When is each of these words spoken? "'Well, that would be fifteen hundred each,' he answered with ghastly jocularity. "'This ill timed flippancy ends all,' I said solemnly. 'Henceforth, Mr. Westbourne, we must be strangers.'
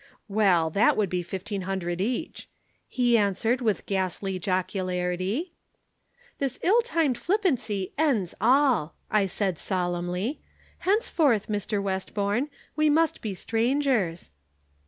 "'Well, 0.27 0.71
that 0.71 0.97
would 0.97 1.09
be 1.11 1.21
fifteen 1.21 1.61
hundred 1.61 2.01
each,' 2.01 2.49
he 2.87 3.19
answered 3.19 3.61
with 3.61 3.85
ghastly 3.85 4.39
jocularity. 4.39 5.53
"'This 6.39 6.57
ill 6.63 6.81
timed 6.81 7.19
flippancy 7.19 7.93
ends 7.99 8.33
all,' 8.41 8.95
I 9.11 9.27
said 9.27 9.59
solemnly. 9.59 10.39
'Henceforth, 10.79 11.47
Mr. 11.49 11.79
Westbourne, 11.83 12.49
we 12.75 12.89
must 12.89 13.21
be 13.21 13.35
strangers.' 13.35 14.31